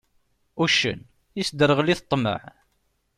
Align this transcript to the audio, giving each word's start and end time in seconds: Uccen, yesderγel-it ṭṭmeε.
Uccen, 0.63 0.99
yesderγel-it 1.37 2.01
ṭṭmeε. 2.05 2.43